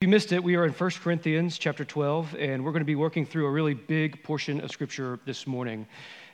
[0.00, 2.86] If you missed it, we are in 1 Corinthians chapter 12, and we're going to
[2.86, 5.88] be working through a really big portion of Scripture this morning.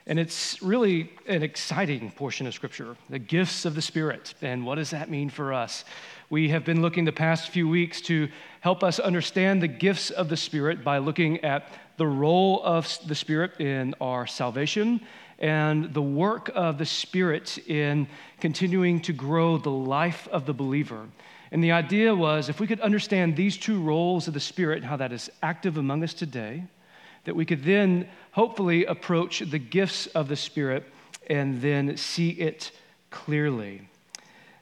[0.05, 4.35] And it's really an exciting portion of Scripture the gifts of the Spirit.
[4.43, 5.83] And what does that mean for us?
[6.29, 8.29] We have been looking the past few weeks to
[8.59, 13.15] help us understand the gifts of the Spirit by looking at the role of the
[13.15, 15.01] Spirit in our salvation
[15.39, 18.07] and the work of the Spirit in
[18.39, 21.07] continuing to grow the life of the believer.
[21.51, 24.85] And the idea was if we could understand these two roles of the Spirit, and
[24.85, 26.63] how that is active among us today,
[27.25, 30.83] that we could then hopefully approach the gifts of the Spirit
[31.27, 32.71] and then see it
[33.09, 33.87] clearly.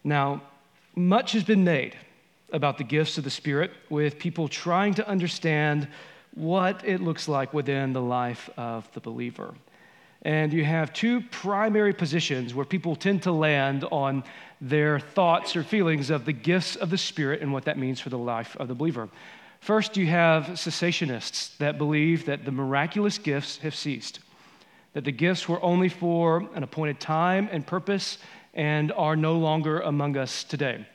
[0.04, 0.44] Now,
[0.96, 1.98] much has been made
[2.52, 5.88] about the gifts of the Spirit with people trying to understand
[6.36, 9.54] what it looks like within the life of the believer.
[10.24, 14.24] And you have two primary positions where people tend to land on
[14.62, 18.10] their thoughts or feelings of the gifts of the Spirit and what that means for
[18.10, 19.10] the life of the believer.
[19.60, 24.20] First, you have cessationists that believe that the miraculous gifts have ceased,
[24.94, 28.18] that the gifts were only for an appointed time and purpose
[28.54, 30.86] and are no longer among us today.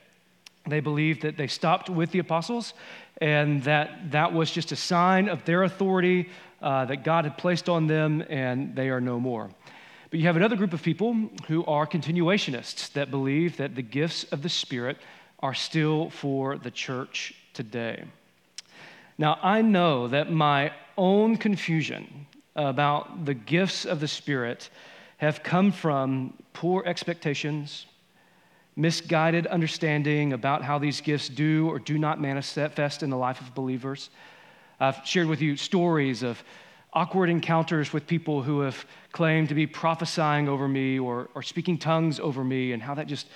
[0.67, 2.73] They believe that they stopped with the apostles
[3.21, 6.29] and that that was just a sign of their authority
[6.61, 9.49] uh, that God had placed on them, and they are no more.
[10.09, 14.23] But you have another group of people who are continuationists that believe that the gifts
[14.25, 14.97] of the Spirit
[15.39, 18.03] are still for the church today.
[19.17, 24.69] Now, I know that my own confusion about the gifts of the Spirit
[25.17, 27.85] have come from poor expectations,
[28.79, 33.53] misguided understanding about how these gifts do or do not manifest in the life of
[33.53, 34.09] believers.
[34.79, 36.41] I've shared with you stories of
[36.93, 41.77] awkward encounters with people who have claimed to be prophesying over me or, or speaking
[41.77, 43.27] tongues over me, and how that just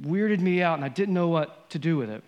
[0.00, 2.24] weirded me out, and I didn't know what to do with it.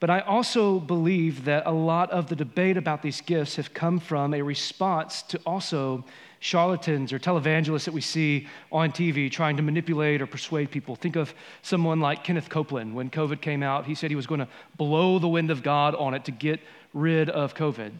[0.00, 4.00] But I also believe that a lot of the debate about these gifts have come
[4.00, 6.04] from a response to also
[6.42, 10.96] charlatans or televangelists that we see on TV trying to manipulate or persuade people.
[10.96, 12.96] Think of someone like Kenneth Copeland.
[12.96, 15.94] When COVID came out, he said he was going to blow the wind of God
[15.94, 16.58] on it to get
[16.92, 17.92] rid of COVID.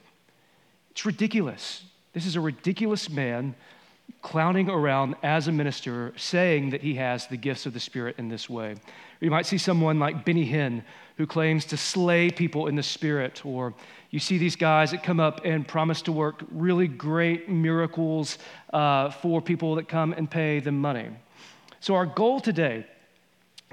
[0.90, 1.84] It's ridiculous.
[2.14, 3.54] This is a ridiculous man
[4.22, 8.28] clowning around as a minister saying that he has the gifts of the Spirit in
[8.28, 8.74] this way.
[9.22, 10.82] Or you might see someone like Benny Hinn
[11.16, 13.46] who claims to slay people in the Spirit.
[13.46, 13.72] Or
[14.10, 18.38] you see these guys that come up and promise to work really great miracles
[18.72, 21.10] uh, for people that come and pay them money.
[21.78, 22.84] So, our goal today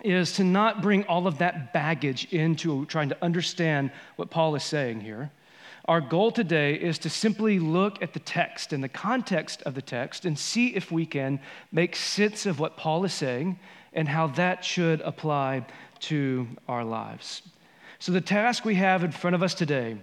[0.03, 4.63] is to not bring all of that baggage into trying to understand what Paul is
[4.63, 5.31] saying here.
[5.85, 9.81] Our goal today is to simply look at the text and the context of the
[9.81, 11.39] text and see if we can
[11.71, 13.57] make sense of what Paul is saying
[13.93, 15.65] and how that should apply
[15.99, 17.41] to our lives.
[17.99, 19.97] So, the task we have in front of us today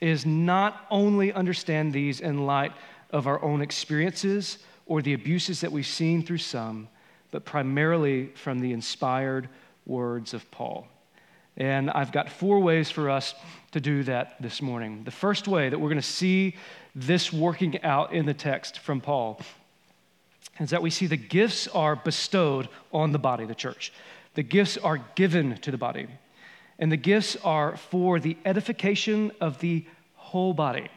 [0.00, 2.72] is not only understand these in light
[3.10, 6.88] of our own experiences or the abuses that we've seen through some,
[7.30, 9.48] but primarily from the inspired
[9.84, 10.86] words of Paul.
[11.56, 13.34] And I've got four ways for us
[13.72, 15.04] to do that this morning.
[15.04, 16.56] The first way that we're going to see
[16.94, 19.40] this working out in the text from Paul
[20.58, 23.92] is that we see the gifts are bestowed on the body, the church.
[24.34, 26.06] The gifts are given to the body.
[26.78, 29.84] And the gifts are for the edification of the
[30.14, 30.88] whole body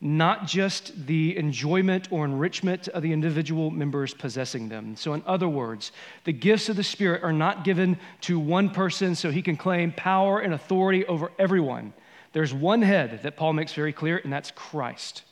[0.00, 4.94] not just the enjoyment or enrichment of the individual members possessing them.
[4.96, 5.92] So, in other words,
[6.24, 9.92] the gifts of the Spirit are not given to one person so he can claim
[9.92, 11.94] power and authority over everyone.
[12.32, 15.22] There's one head that Paul makes very clear, and that's Christ.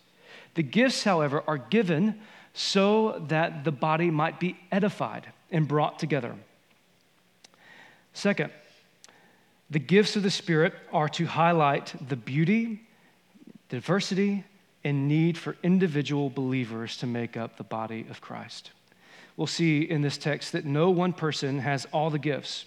[0.54, 2.20] The gifts, however, are given
[2.54, 6.34] so that the body might be edified and brought together.
[8.12, 8.50] Second,
[9.68, 12.80] the gifts of the Spirit are to highlight the beauty,
[13.68, 14.44] diversity,
[14.84, 18.70] and need for individual believers to make up the body of Christ.
[19.36, 22.66] We'll see in this text that no one person has all the gifts,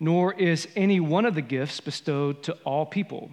[0.00, 3.30] nor is any one of the gifts bestowed to all people.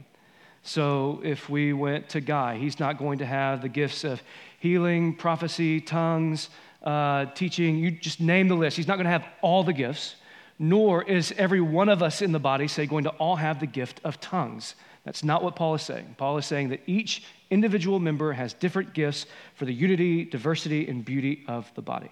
[0.63, 4.21] So if we went to Guy, he's not going to have the gifts of
[4.59, 6.49] healing, prophecy, tongues,
[6.83, 7.77] uh, teaching.
[7.77, 8.77] You just name the list.
[8.77, 10.15] He's not going to have all the gifts,
[10.57, 13.67] nor is every one of us in the body, say, going to all have the
[13.67, 14.75] gift of tongues.
[15.05, 16.15] That's not what Paul is saying.
[16.17, 19.25] Paul is saying that each individual member has different gifts
[19.55, 22.11] for the unity, diversity, and beauty of the body.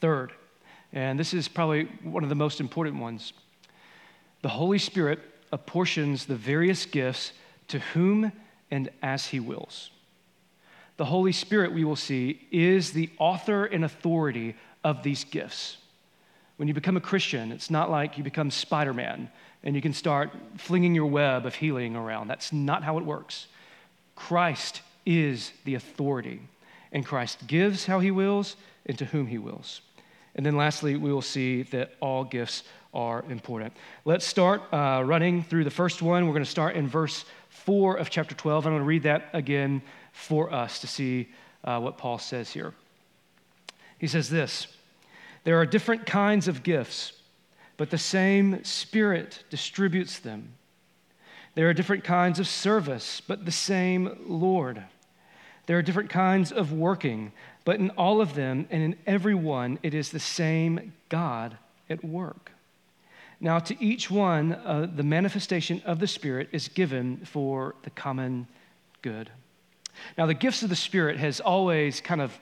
[0.00, 0.32] Third,
[0.92, 3.32] and this is probably one of the most important ones
[4.42, 5.20] the Holy Spirit
[5.52, 7.32] apportions the various gifts
[7.68, 8.32] to whom
[8.70, 9.90] and as he wills.
[10.96, 15.76] The Holy Spirit, we will see, is the author and authority of these gifts.
[16.56, 19.30] When you become a Christian, it's not like you become Spider Man
[19.62, 22.28] and you can start flinging your web of healing around.
[22.28, 23.46] That's not how it works.
[24.14, 26.40] Christ is the authority,
[26.92, 28.56] and Christ gives how he wills
[28.86, 29.82] and to whom he wills.
[30.34, 32.62] And then lastly, we will see that all gifts
[32.96, 33.74] are important.
[34.06, 36.26] Let's start uh, running through the first one.
[36.26, 38.66] We're going to start in verse 4 of chapter 12.
[38.66, 39.82] I'm going to read that again
[40.12, 41.28] for us to see
[41.62, 42.72] uh, what Paul says here.
[43.98, 44.66] He says this
[45.44, 47.12] There are different kinds of gifts,
[47.76, 50.54] but the same Spirit distributes them.
[51.54, 54.82] There are different kinds of service, but the same Lord.
[55.66, 57.32] There are different kinds of working,
[57.64, 61.58] but in all of them and in every one, it is the same God
[61.90, 62.52] at work.
[63.40, 68.46] Now, to each one, uh, the manifestation of the Spirit is given for the common
[69.02, 69.30] good.
[70.16, 72.38] Now, the gifts of the Spirit has always kind of,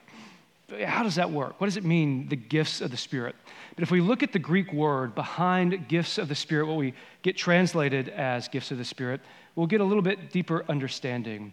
[0.85, 1.59] how does that work?
[1.59, 3.35] What does it mean, the gifts of the Spirit?
[3.75, 6.93] But if we look at the Greek word behind gifts of the Spirit, what we
[7.23, 9.19] get translated as gifts of the Spirit,
[9.55, 11.51] we'll get a little bit deeper understanding.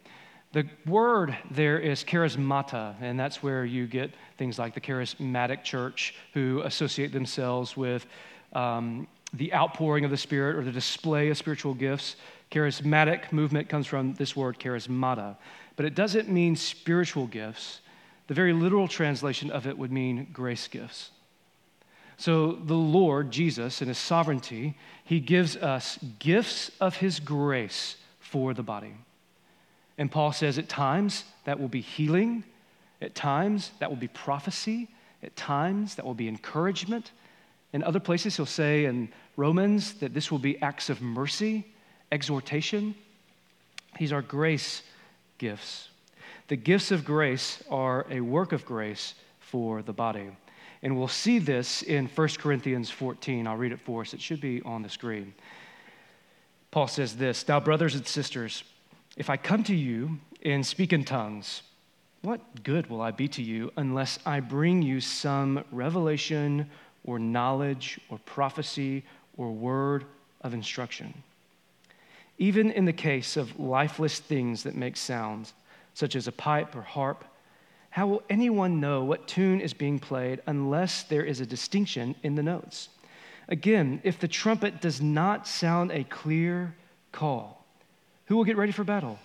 [0.52, 6.14] The word there is charismata, and that's where you get things like the charismatic church
[6.34, 8.06] who associate themselves with
[8.52, 12.16] um, the outpouring of the Spirit or the display of spiritual gifts.
[12.50, 15.36] Charismatic movement comes from this word, charismata,
[15.76, 17.80] but it doesn't mean spiritual gifts.
[18.26, 21.10] The very literal translation of it would mean grace gifts.
[22.18, 28.54] So the Lord, Jesus, in his sovereignty, he gives us gifts of his grace for
[28.54, 28.94] the body.
[29.98, 32.44] And Paul says at times that will be healing,
[33.00, 34.88] at times that will be prophecy,
[35.22, 37.10] at times that will be encouragement.
[37.72, 41.66] In other places, he'll say in Romans that this will be acts of mercy,
[42.10, 42.94] exhortation.
[43.98, 44.82] These are grace
[45.38, 45.88] gifts.
[46.48, 50.30] The gifts of grace are a work of grace for the body.
[50.82, 53.46] And we'll see this in 1 Corinthians 14.
[53.46, 54.12] I'll read it for us.
[54.12, 55.32] It should be on the screen.
[56.70, 58.64] Paul says this Now, brothers and sisters,
[59.16, 61.62] if I come to you and speak in tongues,
[62.22, 66.70] what good will I be to you unless I bring you some revelation
[67.04, 69.02] or knowledge or prophecy
[69.36, 70.04] or word
[70.40, 71.22] of instruction.
[72.38, 75.52] Even in the case of lifeless things that make sounds,
[75.94, 77.24] such as a pipe or harp,
[77.90, 82.34] how will anyone know what tune is being played unless there is a distinction in
[82.34, 82.88] the notes?
[83.48, 86.74] Again, if the trumpet does not sound a clear
[87.12, 87.64] call,
[88.26, 89.18] who will get ready for battle?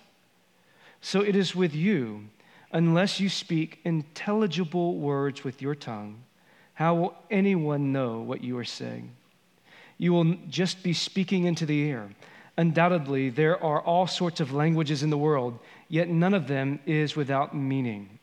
[0.99, 2.25] So it is with you,
[2.71, 6.23] unless you speak intelligible words with your tongue,
[6.77, 9.09] how will anyone know what you are saying?
[9.97, 12.09] You will just be speaking into the air.
[12.55, 15.57] Undoubtedly, there are all sorts of languages in the world,
[15.89, 18.19] yet none of them is without meaning.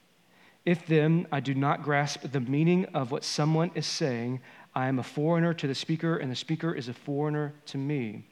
[0.64, 4.40] If then I do not grasp the meaning of what someone is saying,
[4.72, 8.22] I am a foreigner to the speaker, and the speaker is a foreigner to me.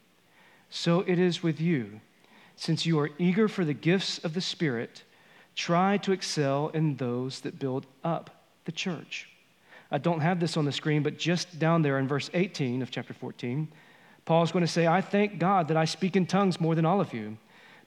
[0.71, 2.01] So it is with you.
[2.55, 5.03] Since you are eager for the gifts of the Spirit,
[5.57, 9.29] try to excel in those that build up the church.
[9.93, 12.91] I don't have this on the screen, but just down there in verse 18 of
[12.91, 13.69] chapter 14,
[14.25, 17.01] Paul's going to say, I thank God that I speak in tongues more than all
[17.01, 17.37] of you.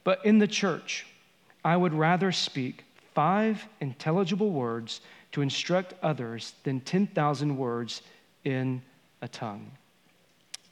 [0.04, 1.04] But in the church,
[1.64, 5.00] I would rather speak five intelligible words
[5.32, 8.02] to instruct others than 10,000 words
[8.44, 8.82] in
[9.20, 9.72] a tongue.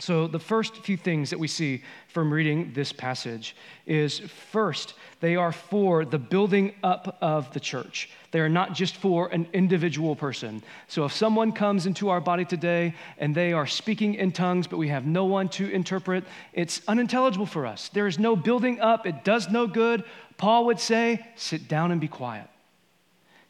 [0.01, 3.55] So, the first few things that we see from reading this passage
[3.87, 8.11] is first, they are for the building up of the church.
[8.33, 10.65] They are not just for an individual person.
[10.89, 14.79] So, if someone comes into our body today and they are speaking in tongues, but
[14.79, 17.89] we have no one to interpret, it's unintelligible for us.
[17.91, 20.03] There is no building up, it does no good.
[20.37, 22.49] Paul would say, sit down and be quiet.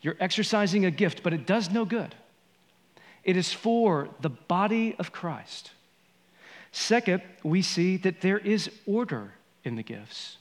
[0.03, 2.15] You're exercising a gift, but it does no good.
[3.25, 5.71] It is for the body of Christ.
[6.75, 10.39] Second, we see that there is order in the gifts.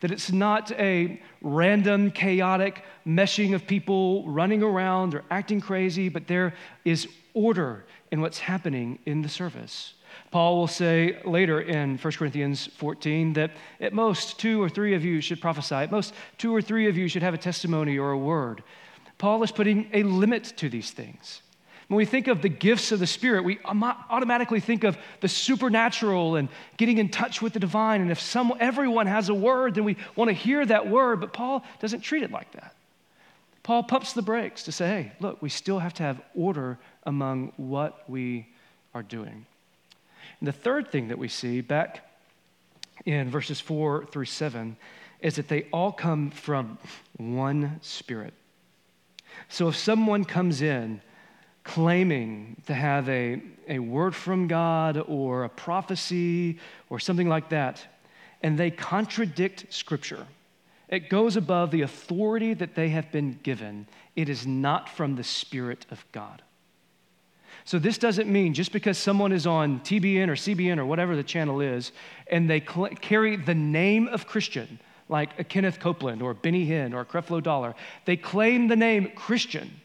[0.00, 6.26] That it's not a random, chaotic meshing of people running around or acting crazy, but
[6.26, 6.52] there
[6.84, 9.94] is order in what's happening in the service.
[10.32, 15.04] Paul will say later in 1 Corinthians 14 that at most two or three of
[15.04, 18.10] you should prophesy, at most two or three of you should have a testimony or
[18.10, 18.64] a word.
[19.16, 21.40] Paul is putting a limit to these things.
[21.88, 26.36] When we think of the gifts of the Spirit, we automatically think of the supernatural
[26.36, 28.02] and getting in touch with the divine.
[28.02, 31.20] And if some, everyone has a word, then we want to hear that word.
[31.20, 32.74] But Paul doesn't treat it like that.
[33.62, 37.52] Paul pumps the brakes to say, hey, look, we still have to have order among
[37.56, 38.46] what we
[38.94, 39.46] are doing.
[40.40, 42.04] And the third thing that we see back
[43.06, 44.76] in verses four through seven
[45.20, 46.78] is that they all come from
[47.16, 48.34] one spirit.
[49.48, 51.00] So if someone comes in
[51.68, 56.58] claiming to have a, a word from God or a prophecy
[56.88, 57.84] or something like that,
[58.42, 60.26] and they contradict Scripture.
[60.88, 63.86] It goes above the authority that they have been given.
[64.16, 66.40] It is not from the Spirit of God.
[67.66, 71.22] So, this doesn't mean just because someone is on TBN or CBN or whatever the
[71.22, 71.92] channel is,
[72.28, 74.78] and they cl- carry the name of Christian,
[75.10, 77.74] like a Kenneth Copeland or Benny Hinn or Creflo Dollar,
[78.06, 79.82] they claim the name Christian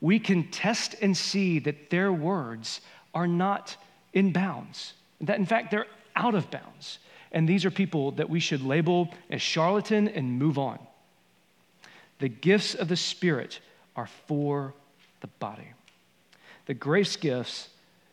[0.00, 2.80] we can test and see that their words
[3.14, 3.76] are not
[4.12, 6.98] in bounds, that in fact they're out of bounds.
[7.32, 10.78] And these are people that we should label as charlatan and move on.
[12.18, 13.60] The gifts of the Spirit
[13.94, 14.72] are for
[15.20, 15.68] the body.
[16.66, 17.68] The grace gifts,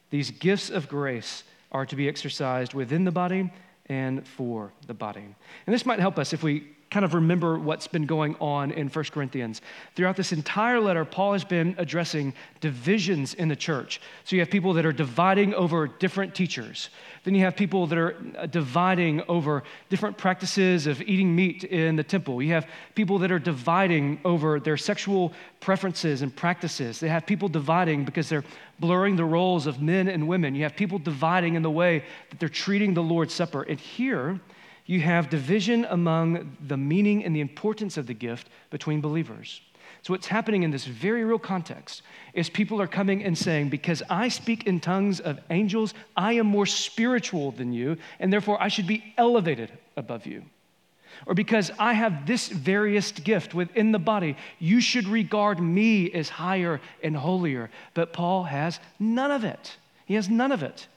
[0.10, 3.52] these gifts of grace, are to be exercised within the body
[3.88, 5.22] and for the body.
[5.66, 8.88] And this might help us if we kind of remember what's been going on in
[8.88, 9.62] 1 Corinthians.
[9.96, 14.00] Throughout this entire letter, Paul has been addressing divisions in the church.
[14.26, 16.90] So you have people that are dividing over different teachers.
[17.24, 21.96] Then you have people that are uh, dividing over different practices of eating meat in
[21.96, 22.44] the temple.
[22.44, 27.00] You have people that are dividing over their sexual preferences and practices.
[27.00, 28.44] They have people dividing because they're
[28.80, 30.54] blurring the roles of men and women.
[30.54, 33.64] You have people dividing in the way that they're treating the Lord's Supper.
[33.64, 34.40] And here,
[34.86, 39.62] you have division among the meaning and the importance of the gift between believers.
[40.02, 42.02] So, what's happening in this very real context
[42.34, 46.48] is people are coming and saying, Because I speak in tongues of angels, I am
[46.48, 50.44] more spiritual than you, and therefore I should be elevated above you.
[51.26, 56.28] Or because I have this various gift within the body, you should regard me as
[56.28, 57.70] higher and holier.
[57.94, 59.78] But Paul has none of it.
[60.06, 60.88] He has none of it.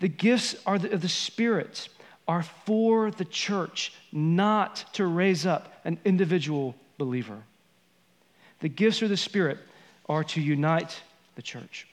[0.00, 1.88] The gifts are the, the Spirit
[2.28, 7.42] are for the church, not to raise up an individual believer.
[8.60, 9.58] The gifts of the Spirit
[10.08, 11.00] are to unite
[11.34, 11.88] the church.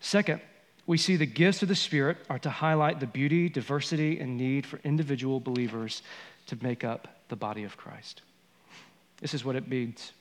[0.00, 0.40] Second,
[0.86, 4.66] we see the gifts of the Spirit are to highlight the beauty, diversity, and need
[4.66, 6.02] for individual believers
[6.46, 8.22] to make up the body of Christ.
[9.20, 10.12] This is what it means.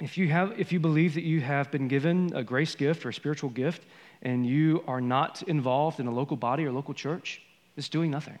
[0.00, 3.10] If you, have, if you believe that you have been given a grace gift or
[3.10, 3.82] a spiritual gift
[4.22, 7.40] and you are not involved in a local body or local church,
[7.76, 8.38] it's doing nothing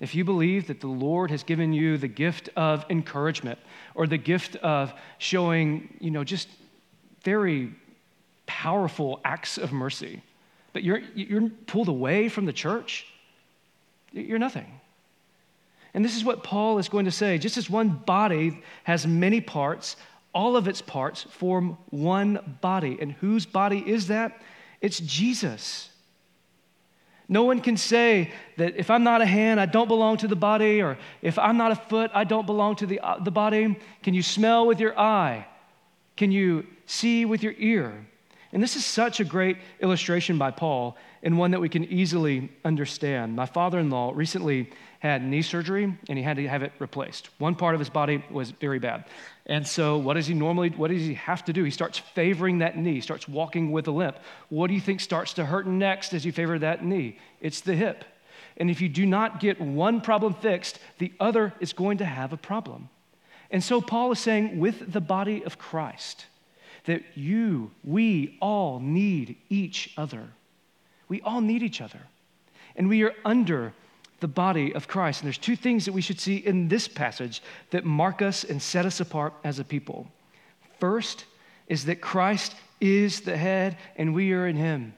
[0.00, 3.58] if you believe that the Lord has given you the gift of encouragement
[3.94, 6.48] or the gift of showing, you know, just
[7.22, 7.72] very
[8.46, 10.22] powerful acts of mercy,
[10.72, 13.06] but you're, you're pulled away from the church,
[14.12, 14.80] you're nothing.
[15.92, 17.36] And this is what Paul is going to say.
[17.36, 19.96] Just as one body has many parts,
[20.32, 22.98] all of its parts form one body.
[23.00, 24.40] And whose body is that?
[24.80, 25.88] It's Jesus.
[27.28, 30.36] No one can say that if I'm not a hand, I don't belong to the
[30.36, 33.78] body, or if I'm not a foot, I don't belong to the, uh, the body.
[34.02, 35.46] Can you smell with your eye?
[36.16, 38.04] Can you see with your ear?
[38.52, 42.50] And this is such a great illustration by Paul and one that we can easily
[42.64, 43.36] understand.
[43.36, 47.30] My father in law recently had knee surgery and he had to have it replaced.
[47.38, 49.06] One part of his body was very bad.
[49.46, 51.64] And so, what does he normally, what does he have to do?
[51.64, 54.18] He starts favoring that knee, starts walking with a limp.
[54.50, 57.18] What do you think starts to hurt next as you favor that knee?
[57.40, 58.04] It's the hip.
[58.58, 62.32] And if you do not get one problem fixed, the other is going to have
[62.34, 62.90] a problem.
[63.50, 66.26] And so, Paul is saying, with the body of Christ,
[66.84, 70.28] that you, we all need each other.
[71.08, 72.00] We all need each other.
[72.76, 73.72] And we are under
[74.20, 75.20] the body of Christ.
[75.20, 78.60] And there's two things that we should see in this passage that mark us and
[78.60, 80.06] set us apart as a people.
[80.78, 81.24] First
[81.66, 84.94] is that Christ is the head and we are in him.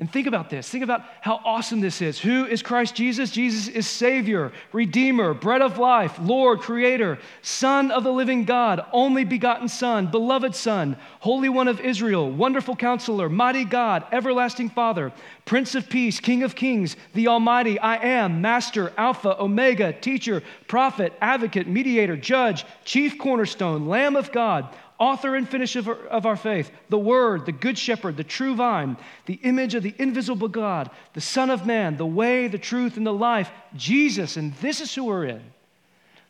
[0.00, 0.68] And think about this.
[0.68, 2.20] Think about how awesome this is.
[2.20, 3.32] Who is Christ Jesus?
[3.32, 9.24] Jesus is Savior, Redeemer, Bread of Life, Lord, Creator, Son of the living God, only
[9.24, 15.12] begotten Son, beloved Son, Holy One of Israel, Wonderful Counselor, Mighty God, Everlasting Father,
[15.44, 21.12] Prince of Peace, King of Kings, the Almighty, I am, Master, Alpha, Omega, Teacher, Prophet,
[21.20, 26.36] Advocate, Mediator, Judge, Chief Cornerstone, Lamb of God author and finisher of our, of our
[26.36, 30.90] faith, the Word, the Good Shepherd, the true vine, the image of the invisible God,
[31.14, 34.36] the Son of Man, the way, the truth, and the life, Jesus.
[34.36, 35.42] And this is who we're in.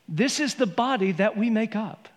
[0.09, 2.09] This is the body that we make up.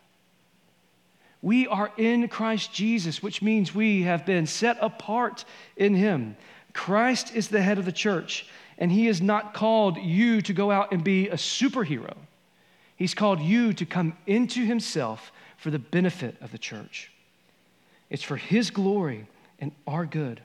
[1.41, 5.43] We are in Christ Jesus, which means we have been set apart
[5.75, 6.37] in Him.
[6.73, 10.69] Christ is the head of the church, and He has not called you to go
[10.69, 12.15] out and be a superhero.
[12.95, 15.31] He's called you to come into Himself
[15.61, 17.11] for the benefit of the church.
[18.09, 19.27] It's for His glory
[19.59, 20.41] and our good,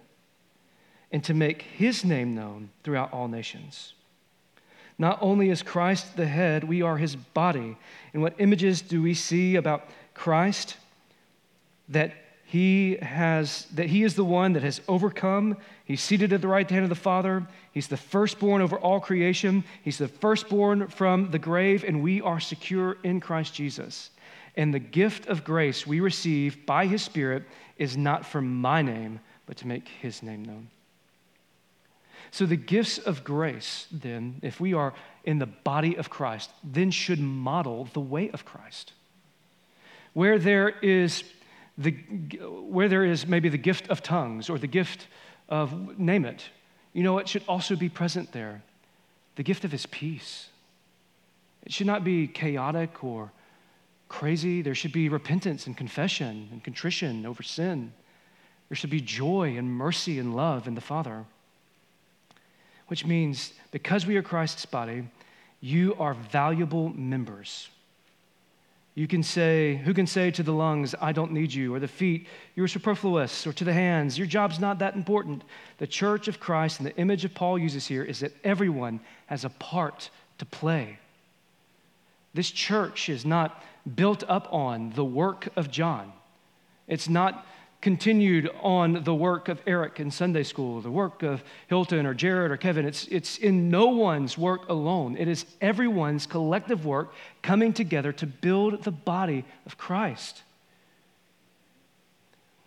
[1.10, 3.94] and to make His name known throughout all nations.
[4.98, 7.76] Not only is Christ the head, we are his body.
[8.12, 10.76] And what images do we see about Christ?
[11.88, 15.56] That he has that he is the one that has overcome.
[15.84, 17.46] He's seated at the right hand of the Father.
[17.72, 19.64] He's the firstborn over all creation.
[19.82, 24.10] He's the firstborn from the grave, and we are secure in Christ Jesus.
[24.56, 27.44] And the gift of grace we receive by his Spirit
[27.76, 30.68] is not for my name, but to make his name known.
[32.30, 34.94] So, the gifts of grace, then, if we are
[35.24, 38.92] in the body of Christ, then should model the way of Christ.
[40.12, 41.22] Where there is,
[41.78, 45.06] the, where there is maybe the gift of tongues or the gift
[45.48, 46.42] of, name it,
[46.92, 48.62] you know, it should also be present there
[49.36, 50.48] the gift of his peace.
[51.64, 53.30] It should not be chaotic or
[54.08, 54.62] crazy.
[54.62, 57.92] There should be repentance and confession and contrition over sin.
[58.68, 61.24] There should be joy and mercy and love in the Father
[62.88, 65.08] which means because we are Christ's body,
[65.60, 67.68] you are valuable members.
[68.94, 71.88] You can say, who can say to the lungs, I don't need you, or the
[71.88, 75.42] feet, you're superfluous, or to the hands, your job's not that important.
[75.78, 79.44] The church of Christ and the image of Paul uses here is that everyone has
[79.44, 80.08] a part
[80.38, 80.98] to play.
[82.32, 83.62] This church is not
[83.94, 86.12] built up on the work of John.
[86.88, 87.46] It's not
[87.80, 92.50] continued on the work of Eric in Sunday school, the work of Hilton or Jared
[92.50, 92.86] or Kevin.
[92.86, 97.12] It's, it's in no one's work alone, it is everyone's collective work
[97.42, 100.42] coming together to build the body of Christ.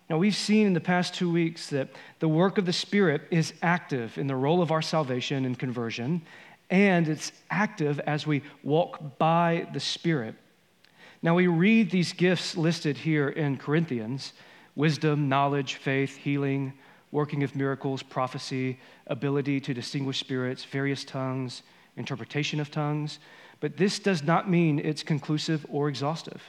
[0.10, 3.54] Now, we've seen in the past two weeks that the work of the Spirit is
[3.62, 6.24] active in the role of our salvation and conversion,
[6.72, 10.34] and it's active as we walk by the Spirit.
[11.22, 14.34] Now, we read these gifts listed here in Corinthians
[14.76, 16.72] wisdom, knowledge, faith, healing,
[17.12, 21.64] working of miracles, prophecy, ability to distinguish spirits, various tongues,
[21.98, 23.20] interpretation of tongues.
[23.60, 26.42] But this does not mean it's conclusive or exhaustive.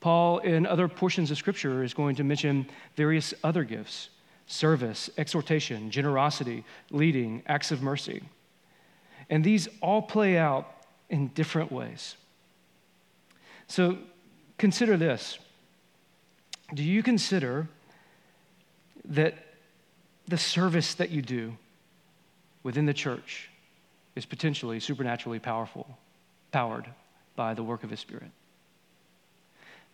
[0.00, 4.10] Paul, in other portions of Scripture, is going to mention various other gifts
[4.46, 8.22] service, exhortation, generosity, leading, acts of mercy.
[9.30, 10.70] And these all play out
[11.08, 12.16] in different ways.
[13.74, 13.98] So
[14.56, 15.36] consider this
[16.72, 17.66] do you consider
[19.04, 19.34] that
[20.28, 21.56] the service that you do
[22.62, 23.50] within the church
[24.14, 25.98] is potentially supernaturally powerful,
[26.52, 26.86] powered
[27.34, 28.30] by the work of His Spirit?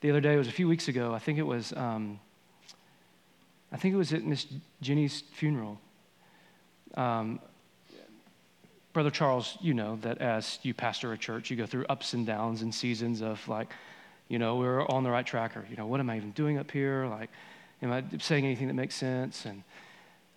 [0.02, 2.20] The other day, it was a few weeks ago, I think it was, um,
[3.72, 4.46] I think it was at Miss
[4.82, 5.80] Jenny's funeral.
[6.98, 7.40] Um,
[8.92, 12.26] Brother Charles, you know that as you pastor a church, you go through ups and
[12.26, 13.68] downs and seasons of like
[14.30, 16.56] you know, we're on the right track, or, you know, what am I even doing
[16.56, 17.06] up here?
[17.06, 17.30] Like,
[17.82, 19.44] am I saying anything that makes sense?
[19.44, 19.64] And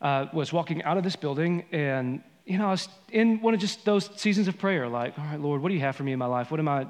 [0.02, 3.60] uh, was walking out of this building, and, you know, I was in one of
[3.60, 6.12] just those seasons of prayer, like, all right, Lord, what do you have for me
[6.12, 6.50] in my life?
[6.50, 6.88] What am I,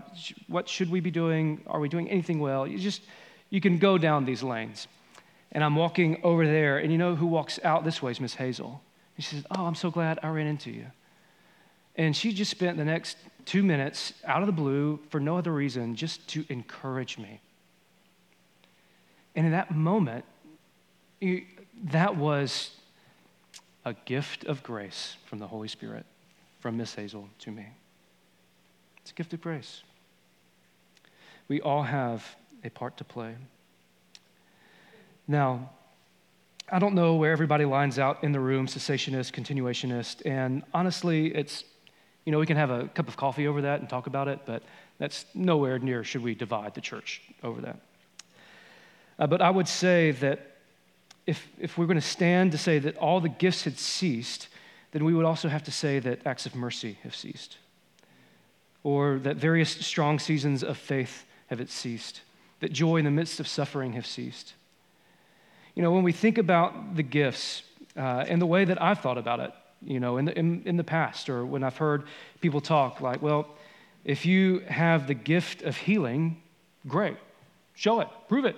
[0.47, 1.61] what should we be doing?
[1.67, 2.65] Are we doing anything well?
[2.65, 3.01] You just,
[3.49, 4.87] you can go down these lanes.
[5.51, 8.35] And I'm walking over there, and you know who walks out this way is Miss
[8.35, 8.81] Hazel.
[9.17, 10.85] And she says, Oh, I'm so glad I ran into you.
[11.95, 15.51] And she just spent the next two minutes out of the blue for no other
[15.51, 17.39] reason, just to encourage me.
[19.35, 20.25] And in that moment,
[21.91, 22.71] that was
[23.85, 26.05] a gift of grace from the Holy Spirit,
[26.59, 27.67] from Miss Hazel to me.
[29.01, 29.83] It's a gift of grace.
[31.47, 33.35] We all have a part to play.
[35.27, 35.69] Now,
[36.71, 41.65] I don't know where everybody lines out in the room, cessationist, continuationist, and honestly, it's
[42.25, 44.39] you know, we can have a cup of coffee over that and talk about it,
[44.45, 44.63] but
[44.97, 47.79] that's nowhere near should we divide the church over that.
[49.19, 50.51] Uh, but I would say that
[51.27, 54.47] if, if we're going to stand to say that all the gifts had ceased,
[54.91, 57.57] then we would also have to say that acts of mercy have ceased,
[58.83, 62.21] or that various strong seasons of faith have it ceased,
[62.59, 64.53] that joy in the midst of suffering have ceased.
[65.75, 67.63] You know, when we think about the gifts
[67.97, 69.53] uh, and the way that I've thought about it,
[69.85, 72.03] you know, in the, in, in the past, or when I've heard
[72.41, 73.47] people talk like, well,
[74.05, 76.41] if you have the gift of healing,
[76.87, 77.17] great.
[77.75, 78.55] Show it, prove it.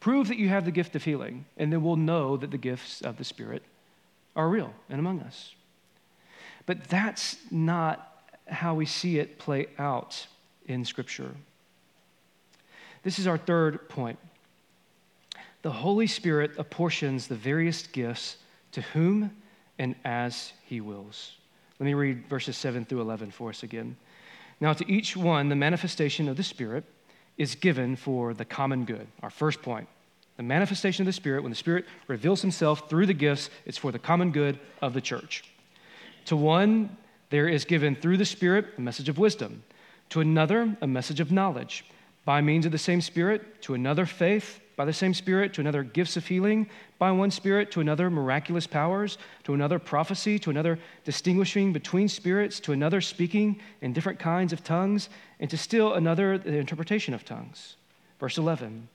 [0.00, 3.02] Prove that you have the gift of healing, and then we'll know that the gifts
[3.02, 3.62] of the Spirit
[4.34, 5.54] are real and among us.
[6.66, 10.26] But that's not how we see it play out
[10.66, 11.32] in Scripture.
[13.02, 14.18] This is our third point.
[15.62, 18.36] The Holy Spirit apportions the various gifts
[18.72, 19.30] to whom
[19.80, 21.32] and as he wills.
[21.78, 23.96] Let me read verses 7 through 11 for us again.
[24.60, 26.84] Now, to each one, the manifestation of the Spirit
[27.38, 29.06] is given for the common good.
[29.22, 29.88] Our first point.
[30.36, 33.90] The manifestation of the Spirit, when the Spirit reveals himself through the gifts, it's for
[33.90, 35.44] the common good of the church.
[36.26, 36.94] To one,
[37.30, 39.62] There is given through the Spirit a message of wisdom,
[40.10, 41.86] to another, a message of knowledge,
[42.26, 45.82] by means of the same Spirit, to another, faith, by the same Spirit, to another,
[45.82, 46.66] gifts of healing,
[46.98, 52.58] by one Spirit, to another, miraculous powers, to another, prophecy, to another, distinguishing between spirits,
[52.60, 57.26] to another, speaking in different kinds of tongues, and to still another, the interpretation of
[57.26, 57.76] tongues.
[58.18, 58.88] Verse 11.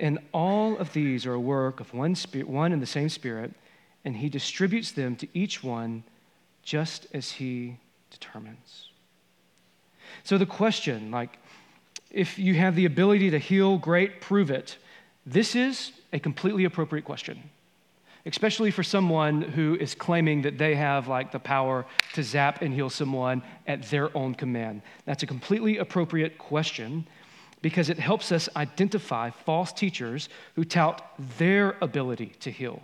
[0.00, 3.52] And all of these are a work of one, spirit, one and the same Spirit,
[4.04, 6.02] and He distributes them to each one
[6.64, 7.76] just as He
[8.10, 8.88] determines.
[10.24, 11.38] So the question, like,
[12.10, 14.76] if you have the ability to heal, great, prove it.
[15.24, 17.50] This is a completely appropriate question,
[18.26, 22.74] especially for someone who is claiming that they have like the power to zap and
[22.74, 24.82] heal someone at their own command.
[25.04, 27.06] That's a completely appropriate question
[27.62, 31.02] because it helps us identify false teachers who tout
[31.38, 32.82] their ability to heal.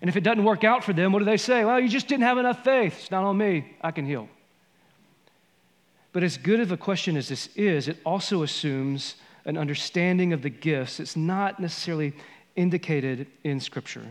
[0.00, 1.64] And if it doesn't work out for them, what do they say?
[1.64, 2.96] Well, you just didn't have enough faith.
[3.00, 3.76] It's not on me.
[3.80, 4.28] I can heal.
[6.12, 10.42] But as good of a question as this is, it also assumes an understanding of
[10.42, 12.12] the gifts that's not necessarily
[12.54, 14.06] indicated in Scripture.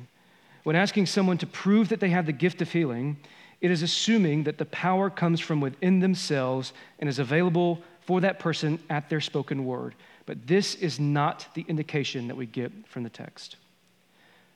[0.64, 3.18] When asking someone to prove that they have the gift of healing,
[3.62, 8.40] it is assuming that the power comes from within themselves and is available for that
[8.40, 9.96] person at their spoken word.
[10.26, 13.58] But this is not the indication that we get from the text.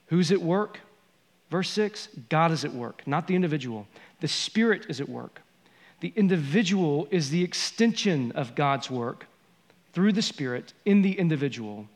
[0.07, 0.79] Who's at work?
[1.49, 3.87] Verse 6 God is at work, not the individual.
[4.19, 5.41] The Spirit is at work.
[6.05, 9.25] The individual is the extension of God's work
[9.91, 11.87] through the Spirit in the individual.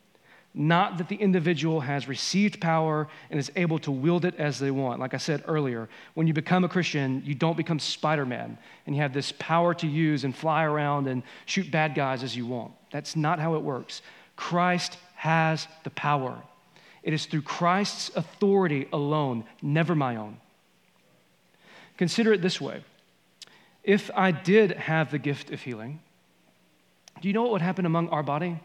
[0.52, 4.72] Not that the individual has received power and is able to wield it as they
[4.72, 5.00] want.
[5.00, 8.96] Like I said earlier, when you become a Christian, you don't become Spider Man and
[8.96, 12.48] you have this power to use and fly around and shoot bad guys as you
[12.48, 12.72] want.
[12.92, 14.02] That's not how it works.
[14.36, 16.36] Christ has the power.
[17.04, 20.38] It is through Christ's authority alone, never my own.
[21.96, 22.82] Consider it this way
[23.84, 26.00] if I did have the gift of healing,
[27.22, 28.60] do you know what would happen among our body?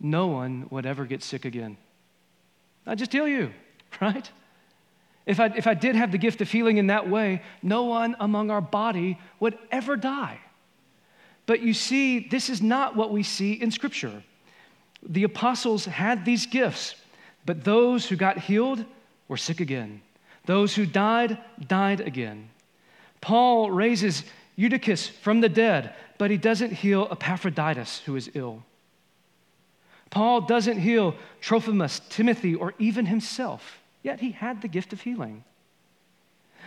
[0.00, 1.76] No one would ever get sick again.
[2.86, 3.52] I just tell you,
[4.00, 4.30] right?
[5.26, 8.14] If I, if I did have the gift of healing in that way, no one
[8.20, 10.38] among our body would ever die.
[11.46, 14.22] But you see, this is not what we see in Scripture.
[15.02, 16.94] The apostles had these gifts,
[17.44, 18.84] but those who got healed
[19.28, 20.02] were sick again.
[20.46, 22.48] Those who died, died again.
[23.20, 24.24] Paul raises
[24.56, 28.62] Eutychus from the dead, but he doesn't heal Epaphroditus, who is ill.
[30.10, 35.44] Paul doesn't heal Trophimus, Timothy, or even himself, yet he had the gift of healing.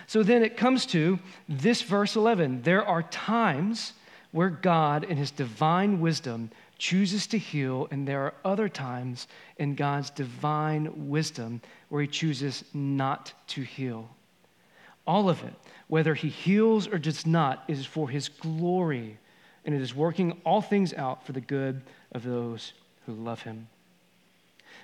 [0.07, 2.63] So then it comes to this verse 11.
[2.63, 3.93] There are times
[4.31, 9.75] where God, in his divine wisdom, chooses to heal, and there are other times in
[9.75, 14.09] God's divine wisdom where he chooses not to heal.
[15.09, 15.53] All of it
[15.89, 19.17] whether he heals or does not, is for his glory,
[19.65, 22.73] and it is working all things out for the good of those
[23.05, 23.67] who love him.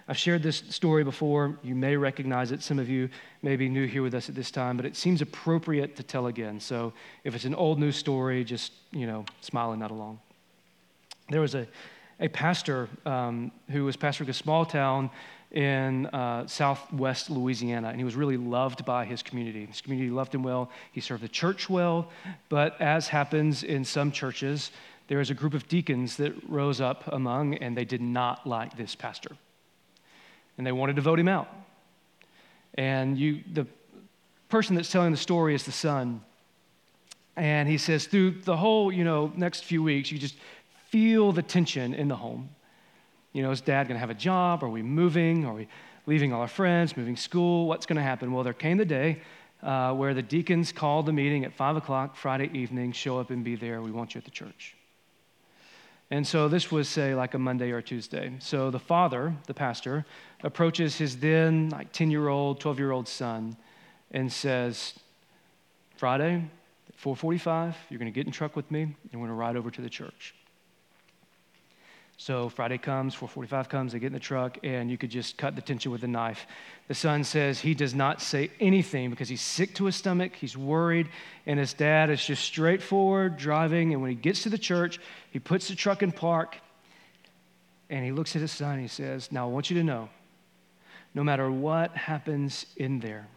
[0.08, 1.58] I've shared this story before.
[1.64, 2.62] You may recognize it.
[2.64, 3.10] Some of you
[3.44, 6.28] may be new here with us at this time, but it seems appropriate to tell
[6.28, 6.60] again.
[6.60, 10.20] So if it's an old news story, just, you know, smile and along.
[11.30, 11.68] There was a,
[12.20, 15.12] a pastor um, who was pastoring a small town
[15.56, 19.66] in uh, southwest Louisiana, and he was really loved by his community.
[19.66, 20.70] His community loved him well.
[20.92, 22.10] He served the church well,
[22.50, 24.72] but as happens in some churches,
[25.08, 28.76] there was a group of deacons that rose up among, and they did not like
[28.76, 29.32] this pastor.
[30.58, 31.48] And they wanted to vote him out.
[32.74, 33.66] And you, the
[34.50, 36.22] person that's telling the story is the son.
[37.38, 40.36] And he says, through the whole, you know, next few weeks, you just
[40.90, 42.50] feel the tension in the home.
[43.36, 44.64] You know, is dad going to have a job?
[44.64, 45.46] Are we moving?
[45.46, 45.68] Are we
[46.06, 47.68] leaving all our friends, moving school?
[47.68, 48.32] What's going to happen?
[48.32, 49.20] Well, there came the day
[49.62, 53.44] uh, where the deacons called the meeting at 5 o'clock Friday evening show up and
[53.44, 53.82] be there.
[53.82, 54.78] We want you at the church.
[56.10, 58.32] And so this was, say, like a Monday or Tuesday.
[58.40, 60.06] So the father, the pastor,
[60.42, 63.58] approaches his then like 10 year old, 12 year old son
[64.12, 64.94] and says,
[65.98, 66.36] Friday
[66.88, 69.58] at 445, you're going to get in truck with me and we're going to ride
[69.58, 70.34] over to the church.
[72.18, 75.56] So Friday comes, 445 comes, they get in the truck, and you could just cut
[75.56, 76.48] the tension with a knife.
[76.88, 80.56] The son says he does not say anything because he's sick to his stomach, he's
[80.56, 81.10] worried,
[81.46, 83.92] and his dad is just straightforward driving.
[83.92, 85.00] And when he gets to the church,
[85.32, 86.58] he puts the truck in park,
[87.90, 90.10] and he looks at his son and he says, Now I want you to know,
[91.14, 93.28] no matter what happens in there,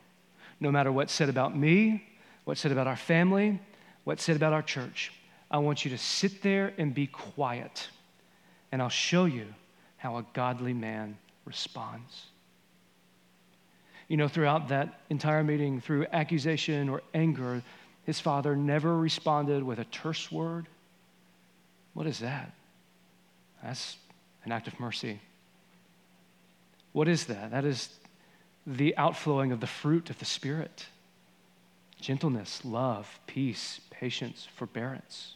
[0.61, 2.07] no matter what's said about me,
[2.45, 3.61] what's said about our family,
[4.05, 5.12] what's said about our church,
[5.51, 7.88] I want you to sit there and be quiet
[8.72, 9.46] and I'll show you
[9.96, 12.26] how a godly man responds.
[14.09, 17.62] You know, throughout that entire meeting, through accusation or anger,
[18.04, 20.66] his father never responded with a terse word.
[21.92, 22.52] What is that?
[23.62, 23.96] That's
[24.44, 25.20] an act of mercy.
[26.92, 27.50] What is that?
[27.50, 27.90] That is
[28.66, 30.87] the outflowing of the fruit of the Spirit
[32.00, 35.35] gentleness, love, peace, patience, forbearance.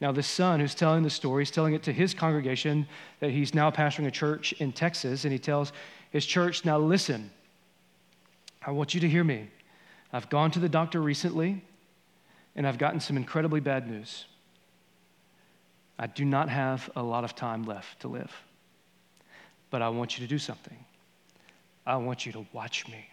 [0.00, 2.86] Now, the son who's telling the story, he's telling it to his congregation
[3.20, 5.72] that he's now pastoring a church in Texas, and he tells
[6.10, 7.30] his church, Now listen,
[8.66, 9.48] I want you to hear me.
[10.12, 11.62] I've gone to the doctor recently,
[12.56, 14.26] and I've gotten some incredibly bad news.
[15.98, 18.32] I do not have a lot of time left to live,
[19.70, 20.76] but I want you to do something.
[21.86, 23.06] I want you to watch me.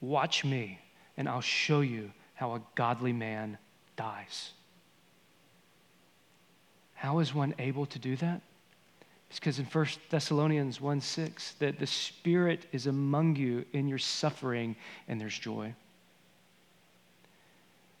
[0.00, 0.80] Watch me,
[1.16, 3.56] and I'll show you how a godly man
[3.96, 4.52] dies.
[7.02, 8.40] How is one able to do that?
[9.28, 13.98] It's because in 1 Thessalonians 1 6, that the Spirit is among you in your
[13.98, 14.76] suffering
[15.08, 15.74] and there's joy.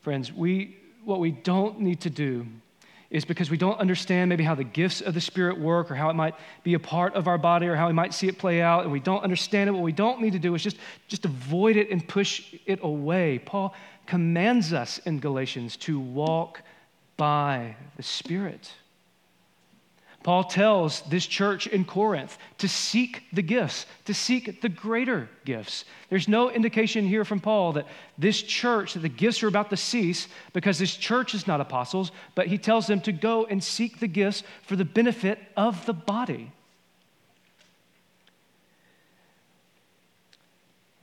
[0.02, 2.46] Friends, we, what we don't need to do
[3.10, 6.08] is because we don't understand maybe how the gifts of the Spirit work or how
[6.08, 8.62] it might be a part of our body or how we might see it play
[8.62, 9.72] out, and we don't understand it.
[9.72, 10.76] What we don't need to do is just,
[11.08, 13.40] just avoid it and push it away.
[13.40, 13.74] Paul
[14.06, 16.62] commands us in Galatians to walk
[17.16, 18.70] by the Spirit.
[20.22, 25.84] Paul tells this church in Corinth to seek the gifts, to seek the greater gifts.
[26.10, 29.76] There's no indication here from Paul that this church, that the gifts are about to
[29.76, 33.98] cease because this church is not apostles, but he tells them to go and seek
[33.98, 36.52] the gifts for the benefit of the body.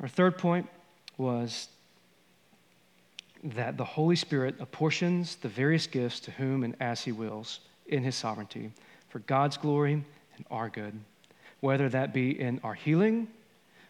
[0.02, 0.70] Our third point
[1.18, 1.68] was
[3.44, 8.04] that the Holy Spirit apportions the various gifts to whom and as he wills in
[8.04, 8.72] his sovereignty
[9.10, 11.00] for God's glory and our good,
[11.60, 13.28] whether that be in our healing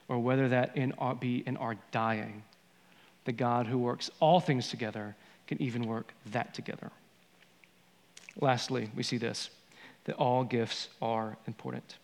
[0.08, 2.44] or whether that in our, be in our dying.
[3.26, 5.16] The God who works all things together
[5.48, 6.92] can even work that together.
[8.40, 9.50] Lastly, we see this
[10.06, 11.98] that all gifts are important.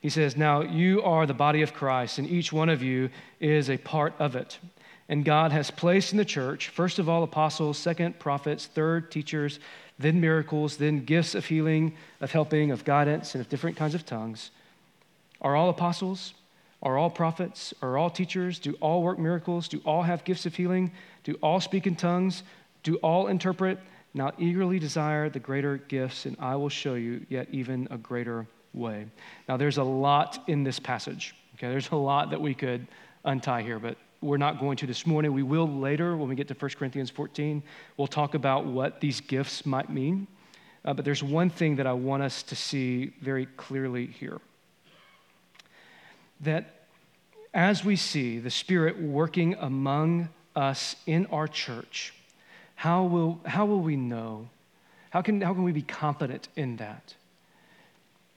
[0.00, 3.68] He says, Now you are the body of Christ, and each one of you is
[3.68, 4.58] a part of it.
[5.08, 9.60] And God has placed in the church, first of all, apostles, second, prophets, third, teachers,
[10.00, 14.06] then miracles, then gifts of healing, of helping, of guidance, and of different kinds of
[14.06, 14.50] tongues.
[15.40, 16.34] Are all apostles?
[16.82, 17.74] Are all prophets?
[17.82, 18.58] Are all teachers?
[18.58, 19.68] Do all work miracles?
[19.68, 20.90] Do all have gifts of healing?
[21.24, 22.42] Do all speak in tongues?
[22.82, 23.78] Do all interpret?
[24.14, 28.46] Now eagerly desire the greater gifts, and I will show you yet even a greater
[28.72, 29.06] way.
[29.48, 31.34] Now, there's a lot in this passage.
[31.56, 32.86] Okay, there's a lot that we could
[33.24, 35.32] untie here, but we're not going to this morning.
[35.32, 37.62] We will later when we get to 1 Corinthians 14.
[37.96, 40.26] We'll talk about what these gifts might mean.
[40.84, 44.40] Uh, but there's one thing that I want us to see very clearly here
[46.42, 46.86] that
[47.52, 52.14] as we see the Spirit working among us in our church,
[52.76, 54.48] how will, how will we know?
[55.10, 57.14] How can, how can we be confident in that?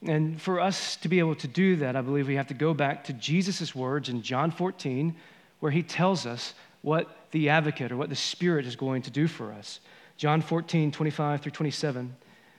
[0.05, 2.73] And for us to be able to do that, I believe we have to go
[2.73, 5.15] back to Jesus' words in John 14,
[5.63, 9.27] where he tells us what the advocate or what the Spirit is going to do
[9.27, 9.79] for us.
[10.17, 12.13] John 14, 25 through 27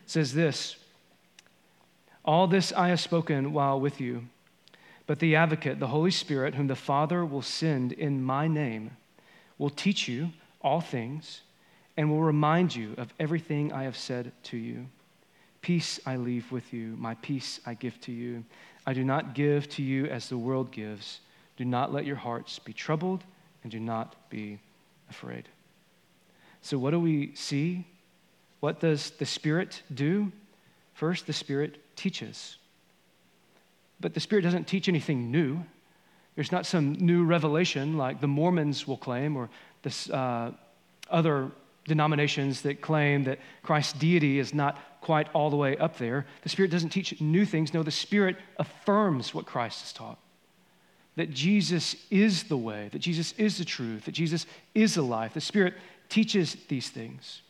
[0.07, 0.77] says this
[2.25, 4.25] All this I have spoken while with you,
[5.07, 8.93] but the advocate, the Holy Spirit, whom the Father will send in my name,
[9.59, 10.31] will teach you
[10.63, 11.43] all things
[11.99, 14.87] and will remind you of everything I have said to you.
[15.61, 18.45] Peace I leave with you, my peace I give to you.
[18.87, 21.21] I do not give to you as the world gives.
[21.57, 23.23] Do not let your hearts be troubled,
[23.63, 24.59] and do not be
[25.09, 25.49] afraid.
[26.63, 27.87] So, what do we see?
[28.61, 30.33] What does the Spirit do?
[30.95, 32.57] First, the Spirit teaches.
[34.01, 35.65] But the Spirit doesn't teach anything new.
[36.35, 39.51] There's not some new revelation like the Mormons will claim or
[39.83, 40.53] this, uh,
[41.11, 41.51] other
[41.85, 46.27] denominations that claim that Christ's deity is not quite all the way up there.
[46.43, 47.73] The Spirit doesn't teach new things.
[47.75, 50.19] No, the Spirit affirms what Christ has taught
[51.17, 55.35] that Jesus is the way, that Jesus is the truth, that Jesus is the life.
[55.35, 55.75] The Spirit
[56.09, 57.43] teaches these things.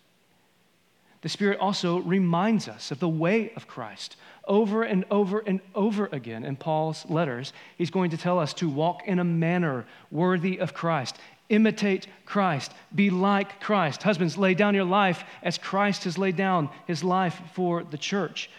[1.22, 6.11] The Spirit also reminds us of the way of Christ over and over and over
[6.12, 7.55] again in Paul's letters.
[7.79, 11.16] He's going to tell us to walk in a manner worthy of Christ,
[11.48, 14.03] imitate Christ, be like Christ.
[14.03, 18.50] Husbands, lay down your life as Christ has laid down his life for the church.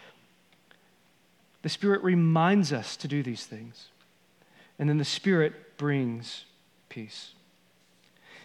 [1.61, 3.89] The Spirit reminds us to do these things.
[4.77, 6.45] And then the Spirit brings
[6.89, 7.31] peace.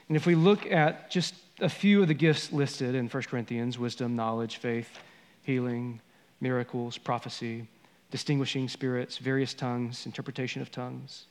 [0.09, 3.79] And if we look at just a few of the gifts listed in 1 Corinthians
[3.79, 4.99] wisdom, knowledge, faith,
[5.43, 6.01] healing,
[6.41, 7.67] miracles, prophecy,
[8.11, 11.27] distinguishing spirits, various tongues, interpretation of tongues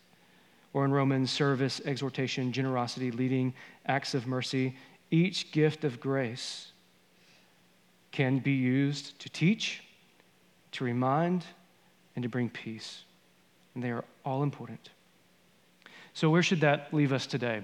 [0.73, 3.53] or in Romans, service, exhortation, generosity, leading,
[3.85, 4.75] acts of mercy.
[5.11, 6.71] Each gift of grace
[8.11, 9.83] can be used to teach,
[10.73, 11.45] to remind,
[12.15, 13.03] and to bring peace.
[13.79, 14.89] And they are all important.
[16.13, 17.61] So, where should that leave us today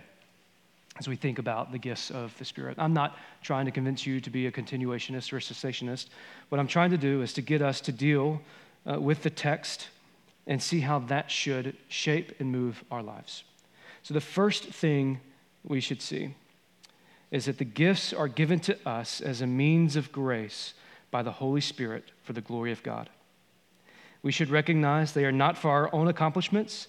[0.98, 2.78] as we think about the gifts of the Spirit?
[2.80, 6.08] I'm not trying to convince you to be a continuationist or a cessationist.
[6.48, 8.40] What I'm trying to do is to get us to deal
[8.90, 9.90] uh, with the text
[10.48, 13.44] and see how that should shape and move our lives.
[14.02, 15.20] So, the first thing
[15.66, 16.34] we should see
[17.30, 20.76] is that the gifts are given to us as a means of grace
[21.12, 23.10] by the Holy Spirit for the glory of God.
[24.26, 26.88] We should recognize they are not for our own accomplishments,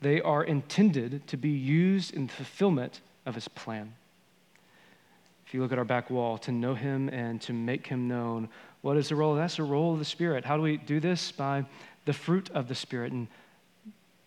[0.00, 3.92] they are intended to be used in the fulfillment of His plan.
[5.46, 8.48] If you look at our back wall, to know Him and to make Him known,
[8.80, 9.34] what is the role?
[9.34, 10.46] That's the role of the Spirit.
[10.46, 11.30] How do we do this?
[11.30, 11.66] By
[12.06, 13.28] the fruit of the Spirit and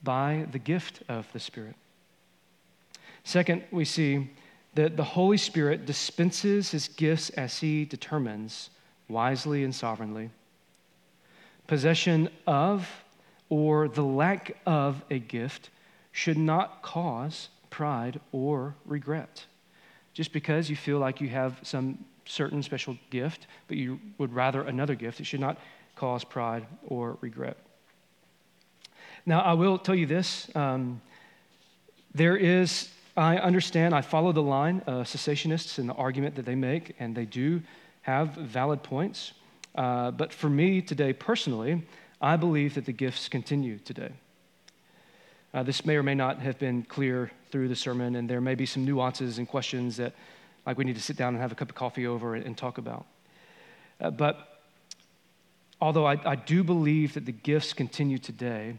[0.03, 1.73] by the gift of the Spirit.
[3.23, 4.29] Second, we see
[4.75, 8.69] that the Holy Spirit dispenses his gifts as he determines,
[9.09, 10.29] wisely and sovereignly.
[11.67, 12.87] Possession of
[13.49, 15.69] or the lack of a gift
[16.11, 19.45] should not cause pride or regret.
[20.13, 24.63] Just because you feel like you have some certain special gift, but you would rather
[24.63, 25.57] another gift, it should not
[25.95, 27.57] cause pride or regret.
[29.25, 30.49] Now, I will tell you this.
[30.55, 31.01] Um,
[32.13, 36.55] there is, I understand, I follow the line of cessationists and the argument that they
[36.55, 37.61] make, and they do
[38.01, 39.33] have valid points.
[39.75, 41.83] Uh, but for me today, personally,
[42.21, 44.11] I believe that the gifts continue today.
[45.53, 48.55] Uh, this may or may not have been clear through the sermon, and there may
[48.55, 50.13] be some nuances and questions that,
[50.65, 52.57] like, we need to sit down and have a cup of coffee over and, and
[52.57, 53.05] talk about.
[53.99, 54.61] Uh, but
[55.81, 58.75] although I, I do believe that the gifts continue today,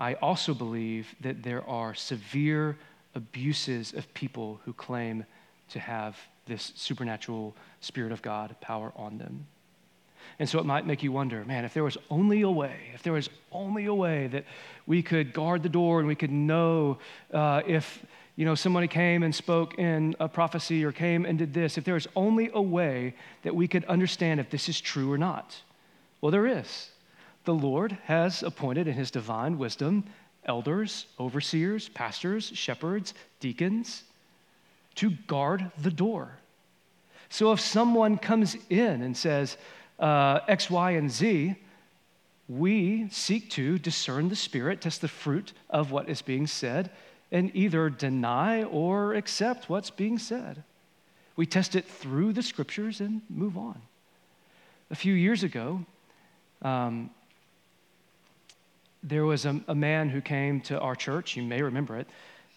[0.00, 2.76] I also believe that there are severe
[3.14, 5.24] abuses of people who claim
[5.70, 9.46] to have this supernatural Spirit of God power on them.
[10.38, 13.02] And so it might make you wonder man, if there was only a way, if
[13.02, 14.44] there was only a way that
[14.86, 16.98] we could guard the door and we could know
[17.32, 18.04] uh, if
[18.36, 21.84] you know somebody came and spoke in a prophecy or came and did this, if
[21.84, 25.56] there was only a way that we could understand if this is true or not.
[26.20, 26.90] Well, there is
[27.44, 30.04] the Lord has appointed in his divine wisdom
[30.46, 34.04] elders, overseers, pastors, shepherds, deacons
[34.94, 36.38] to guard the door.
[37.28, 39.56] So if someone comes in and says
[39.98, 41.56] uh, X, Y, and Z,
[42.48, 46.90] we seek to discern the Spirit, test the fruit of what is being said,
[47.32, 50.62] and either deny or accept what's being said.
[51.34, 53.80] We test it through the scriptures and move on.
[54.90, 55.84] A few years ago,
[56.62, 57.10] um,
[59.02, 62.08] there was a, a, man who came to our church, you may remember it,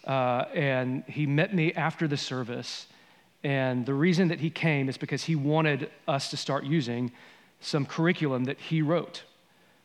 [0.06, 2.86] uh, and he met me after the service.
[3.44, 7.12] And the reason that he came is because he wanted us to start using
[7.60, 9.22] some curriculum that he wrote.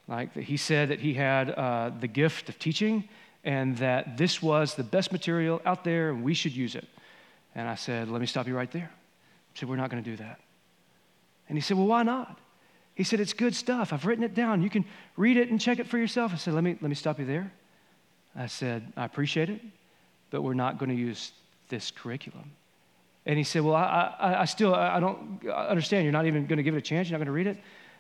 [0.08, 3.08] Like he said that he had uh, the gift of teaching
[3.44, 6.88] and that this was the best material out there and we should use it.
[7.54, 8.92] And I said, Let me stop you right there.
[8.92, 10.40] I said, We're not going to do that.
[11.48, 12.40] And he said, Well, why not?
[12.96, 13.94] He said, It's good stuff.
[13.94, 14.62] I've written it down.
[14.62, 14.86] You can
[15.18, 16.34] read it and check it for yourself.
[16.34, 17.52] I said, Let me, let me stop you there.
[18.36, 19.62] I said, I appreciate it,
[20.30, 21.32] but we're not going to use
[21.70, 22.52] this curriculum.
[23.26, 26.04] And he said, Well, I, I, I still I don't understand.
[26.04, 27.10] You're not even going to give it a chance.
[27.10, 27.58] You're not going to read it.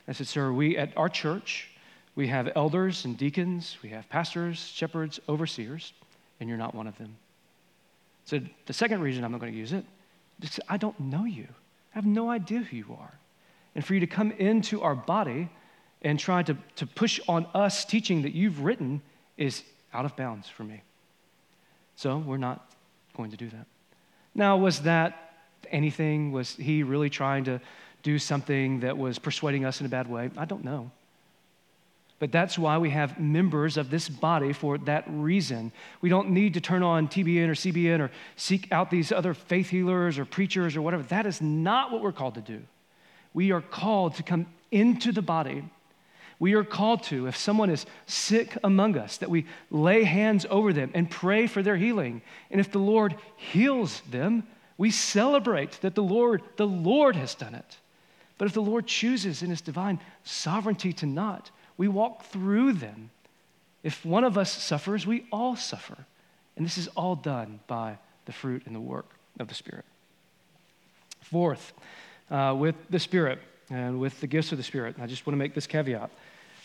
[0.08, 1.70] I said, Sir, we at our church,
[2.16, 5.94] we have elders and deacons, we have pastors, shepherds, overseers,
[6.40, 7.16] and you're not one of them.
[8.26, 9.86] So the second reason I'm not going to use it
[10.42, 11.48] is I don't know you.
[11.94, 13.14] I have no idea who you are
[13.76, 15.50] and for you to come into our body
[16.02, 19.02] and try to, to push on us teaching that you've written
[19.38, 20.82] is out of bounds for me.
[21.96, 22.70] So we're not
[23.16, 23.66] going to do that.
[24.36, 25.34] Now, was that
[25.71, 26.32] anything?
[26.32, 27.60] Was he really trying to
[28.04, 30.30] do something that was persuading us in a bad way?
[30.38, 30.91] I don't know.
[32.19, 35.71] But that's why we have members of this body for that reason.
[36.02, 39.69] We don't need to turn on TBN or CBN or seek out these other faith
[39.69, 41.04] healers or preachers or whatever.
[41.04, 42.62] That is not what we're called to do
[43.36, 45.63] we are called to come into the body.
[46.40, 50.73] We are called to, if someone is sick among us, that we lay hands over
[50.73, 52.21] them and pray for their healing.
[52.52, 54.44] And if the Lord heals them,
[54.77, 57.77] we celebrate that the Lord, the Lord has done it.
[58.38, 63.12] But if the Lord chooses in his divine sovereignty to not, we walk through them.
[63.83, 66.06] If one of us suffers, we all suffer.
[66.58, 69.10] And this is all done by the fruit and the work
[69.40, 69.86] of the Spirit.
[71.21, 71.73] Fourth,
[72.29, 74.96] uh, with the Spirit and with the gifts of the Spirit.
[75.00, 76.10] I just want to make this caveat.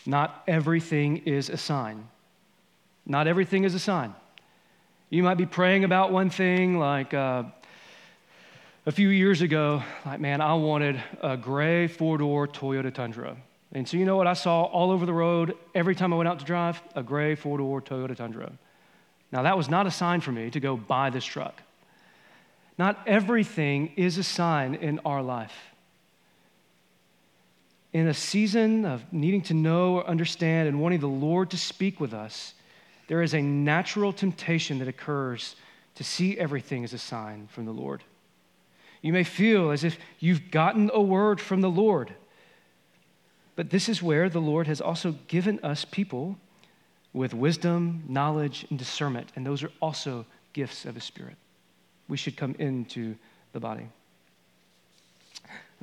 [0.05, 2.07] Not everything is a sign.
[3.05, 4.15] Not everything is a sign.
[5.09, 7.43] You might be praying about one thing, like uh,
[8.85, 13.35] a few years ago, like, man, I wanted a gray four door Toyota Tundra.
[13.73, 16.27] And so, you know what I saw all over the road every time I went
[16.27, 16.81] out to drive?
[16.95, 18.51] A gray four door Toyota Tundra.
[19.31, 21.61] Now, that was not a sign for me to go buy this truck.
[22.77, 25.70] Not everything is a sign in our life.
[27.93, 31.99] In a season of needing to know or understand and wanting the Lord to speak
[31.99, 32.53] with us,
[33.07, 35.55] there is a natural temptation that occurs
[35.95, 38.03] to see everything as a sign from the Lord.
[39.01, 42.13] You may feel as if you've gotten a word from the Lord.
[43.55, 46.37] But this is where the Lord has also given us people
[47.13, 51.35] with wisdom, knowledge, and discernment, and those are also gifts of the Spirit.
[52.07, 53.15] We should come into
[53.51, 53.89] the body.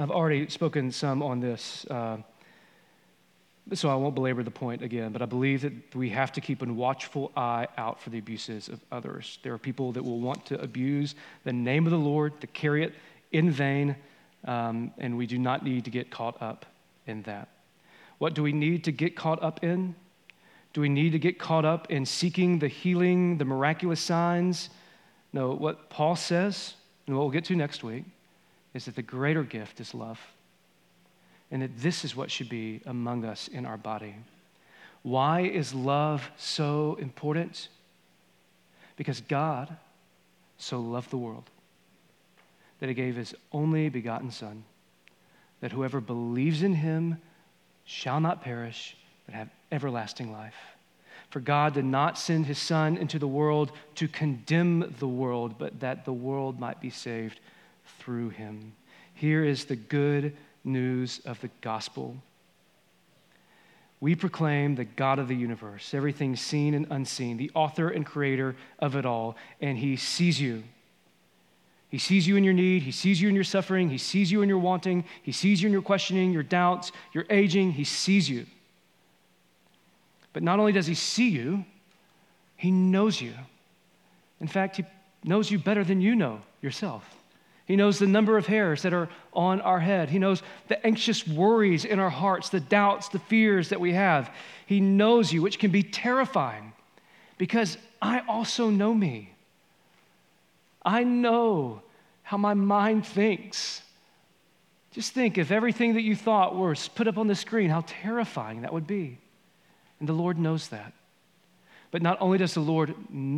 [0.01, 2.19] I've already spoken some on this, uh,
[3.73, 6.63] so I won't belabor the point again, but I believe that we have to keep
[6.63, 9.41] a watchful eye out for the abuses of others.
[9.43, 12.85] There are people that will want to abuse the name of the Lord, to carry
[12.85, 12.95] it
[13.33, 13.97] in vain,
[14.45, 16.65] um, and we do not need to get caught up
[17.09, 17.49] in that.
[18.19, 19.97] What do we need to get caught up in?
[20.75, 24.71] Do we need to get caught up in seeking the healing, the miraculous signs?
[25.33, 26.75] No, what Paul says,
[27.09, 28.05] and what we'll get to next week,
[28.79, 30.21] is that the greater gift is love.
[31.51, 34.15] And that this is what should be among us in our body.
[35.03, 37.71] Why is love so important?
[38.97, 39.77] Because God
[40.59, 41.51] so loved the world
[42.79, 44.63] that he gave his only begotten Son,
[45.61, 47.21] that whoever believes in him
[47.85, 50.55] shall not perish, but have everlasting life.
[51.31, 55.81] For God did not send his Son into the world to condemn the world, but
[55.81, 57.41] that the world might be saved
[57.99, 58.73] through him.
[59.15, 62.17] Here is the good news of the gospel.
[64.01, 68.55] We proclaim the God of the universe, everything seen and unseen, the author and creator
[68.79, 70.63] of it all, and he sees you.
[71.89, 72.83] He sees you in your need.
[72.83, 73.89] He sees you in your suffering.
[73.89, 75.05] He sees you in your wanting.
[75.23, 77.73] He sees you in your questioning, your doubts, your aging.
[77.73, 78.47] He sees you.
[80.35, 81.65] But not only does he see you,
[82.57, 83.33] he knows you.
[84.41, 84.85] In fact, he
[85.25, 87.18] knows you better than you know yourself.
[87.69, 90.09] He knows the number of hairs that are on our head.
[90.09, 94.35] He knows the anxious worries in our hearts, the doubts, the fears that we have.
[94.65, 96.73] He knows you, which can be terrifying
[97.37, 99.35] because I also know me.
[100.83, 101.83] I know
[102.23, 103.83] how my mind thinks.
[104.93, 108.63] Just think if everything that you thought was put up on the screen, how terrifying
[108.63, 109.19] that would be.
[110.01, 110.95] And the Lord knows that.
[111.91, 112.95] But not only does the Lord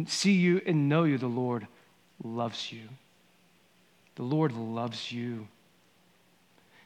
[0.07, 1.67] see you and know you, the Lord
[2.23, 2.83] loves you.
[4.21, 5.49] The Lord loves you.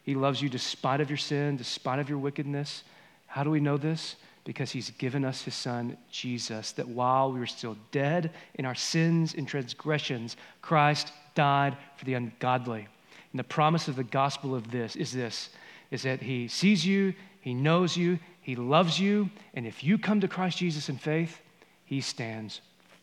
[0.05, 2.85] He loves you despite of your sin, despite of your wickedness.
[3.27, 4.15] How do we know this?
[4.45, 8.75] because he's given us his son, Jesus, that while we were still dead in our
[8.75, 12.87] sins and transgressions, Christ died for the ungodly.
[13.33, 15.49] And the promise of the gospel of this is this
[15.91, 20.21] is that he sees you, he knows you, he loves you, and if you come
[20.21, 21.41] to Christ Jesus in faith,
[21.87, 22.61] he stands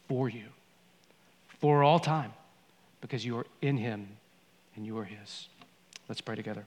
[0.07, 0.45] for you
[1.59, 2.31] for all time
[3.01, 4.07] because you are in him
[4.81, 5.47] and you are his.
[6.09, 6.65] Let's pray together.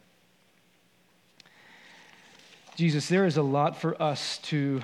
[2.76, 4.82] Jesus, there is a lot for us to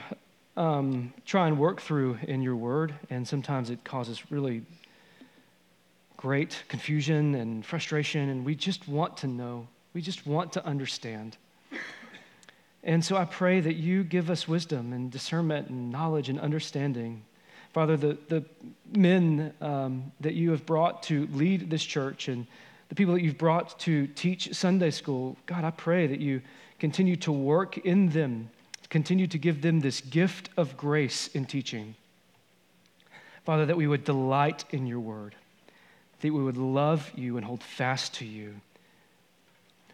[0.56, 4.62] um, try and work through in your word, and sometimes it causes really
[6.16, 9.68] great confusion and frustration, and we just want to know.
[9.94, 11.36] We just want to understand.
[12.82, 17.22] And so I pray that you give us wisdom and discernment and knowledge and understanding.
[17.72, 18.44] Father, the, the
[18.90, 22.48] men um, that you have brought to lead this church and
[22.90, 26.42] the people that you've brought to teach Sunday school, God, I pray that you
[26.80, 28.50] continue to work in them,
[28.88, 31.94] continue to give them this gift of grace in teaching.
[33.44, 35.36] Father, that we would delight in your word,
[36.20, 38.56] that we would love you and hold fast to you.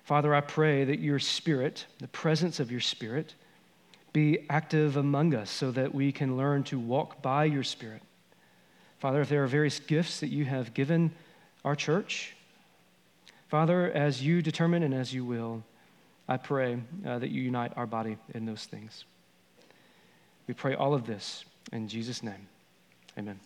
[0.04, 3.34] Father, I pray that your spirit, the presence of your spirit,
[4.14, 8.00] be active among us so that we can learn to walk by your spirit.
[9.00, 11.10] Father, if there are various gifts that you have given
[11.62, 12.35] our church,
[13.48, 15.62] Father, as you determine and as you will,
[16.28, 19.04] I pray uh, that you unite our body in those things.
[20.48, 22.48] We pray all of this in Jesus' name.
[23.18, 23.38] Amen.